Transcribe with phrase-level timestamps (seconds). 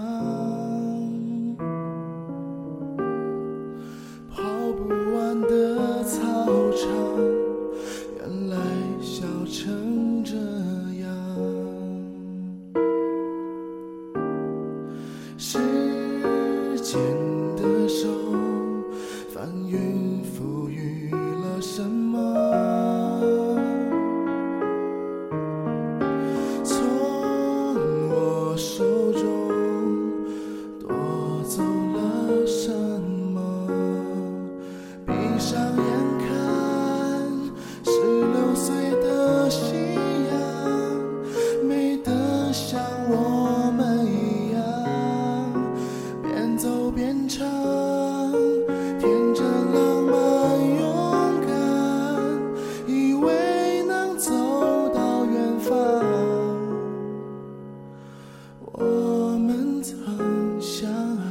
[0.00, 0.59] love.
[47.28, 47.48] 天
[49.34, 50.14] 真浪漫
[50.78, 51.50] 勇敢
[52.86, 54.30] 以为能走
[54.94, 55.74] 到远方
[58.72, 61.22] 我们曾相爱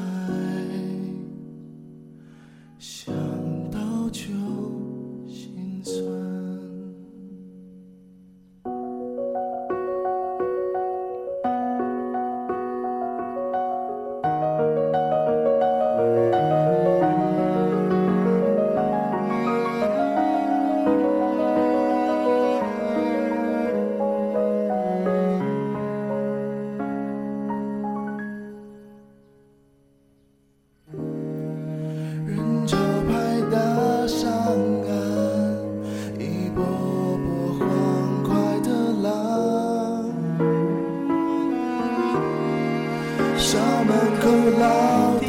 [43.90, 44.30] 门口
[44.60, 45.26] 老地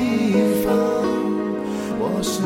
[0.62, 0.69] 方，
[1.98, 2.43] 我是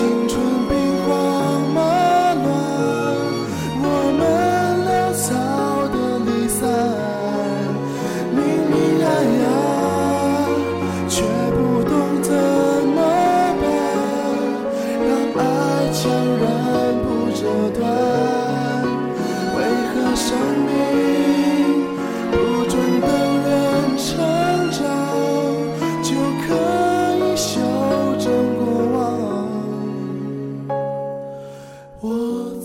[0.00, 0.72] 青春兵
[1.04, 1.78] 荒马
[2.32, 2.48] 乱，
[3.82, 4.20] 我们
[4.88, 5.28] 潦草
[5.92, 5.94] 的
[6.24, 6.58] 离散，
[8.32, 8.40] 明
[8.70, 8.74] 明
[9.04, 9.06] 爱
[9.44, 9.46] 啊，
[11.06, 11.20] 却
[11.52, 12.98] 不懂怎么
[13.60, 13.62] 办，
[15.04, 15.38] 让爱
[15.92, 16.08] 悄
[16.40, 16.42] 然
[17.04, 17.06] 不
[17.36, 17.44] 折
[17.78, 17.84] 断，
[19.54, 19.58] 为
[19.92, 20.26] 何生
[20.64, 21.09] 命？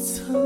[0.05, 0.44] 曾。